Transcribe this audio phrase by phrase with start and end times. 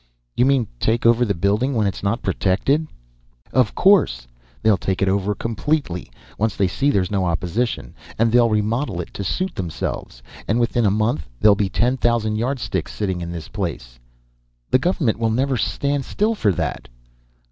[0.35, 2.87] "You mean, take over the building when it's not protected?"
[3.53, 4.25] "Of course.
[4.63, 7.93] They'll take it over completely, once they see there's no opposition.
[8.17, 12.37] And they'll remodel it to suit themselves, and within a month there'll be ten thousand
[12.37, 13.99] Yardsticks sitting in this place."
[14.71, 16.87] "The government will never stand still for that."